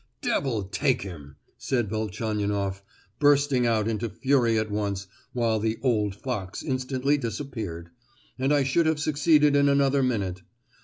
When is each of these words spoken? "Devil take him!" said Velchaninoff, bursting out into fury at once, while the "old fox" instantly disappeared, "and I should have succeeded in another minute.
"Devil 0.23 0.63
take 0.63 1.03
him!" 1.03 1.35
said 1.59 1.87
Velchaninoff, 1.87 2.81
bursting 3.19 3.67
out 3.67 3.87
into 3.87 4.09
fury 4.09 4.57
at 4.57 4.71
once, 4.71 5.05
while 5.31 5.59
the 5.59 5.77
"old 5.83 6.15
fox" 6.15 6.63
instantly 6.63 7.19
disappeared, 7.19 7.91
"and 8.39 8.51
I 8.51 8.63
should 8.63 8.87
have 8.87 8.99
succeeded 8.99 9.55
in 9.55 9.69
another 9.69 10.01
minute. 10.01 10.41